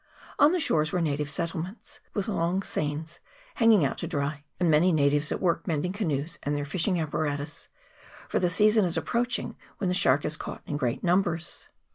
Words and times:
On 0.39 0.51
the 0.51 0.59
shores 0.59 0.91
were 0.91 0.99
native 0.99 1.29
settlements, 1.29 1.99
with 2.15 2.27
long 2.27 2.63
seines 2.63 3.19
hanging 3.57 3.85
out 3.85 3.99
to 3.99 4.07
dry, 4.07 4.45
and 4.59 4.67
many 4.67 4.91
natives 4.91 5.31
at 5.31 5.39
work 5.39 5.67
mending 5.67 5.93
canoes 5.93 6.39
and 6.41 6.55
their 6.55 6.65
fishing 6.65 6.99
apparatus, 6.99 7.67
for 8.27 8.39
the 8.39 8.49
season 8.49 8.83
is 8.83 8.97
approach 8.97 9.37
ing 9.37 9.55
when 9.77 9.89
the 9.89 9.93
shark 9.93 10.25
is 10.25 10.37
caught 10.37 10.63
in 10.65 10.75
great 10.75 11.03
numbers. 11.03 11.67